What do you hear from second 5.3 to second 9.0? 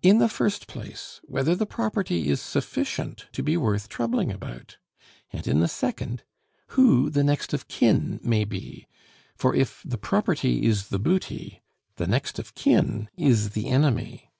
and in the second, who the next of kin may be;